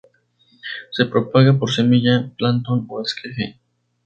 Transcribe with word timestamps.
Se 0.89 1.05
propaga 1.05 1.59
por 1.59 1.69
semilla, 1.71 2.31
plantón 2.35 2.87
o 2.89 3.03
esqueje. 3.03 3.59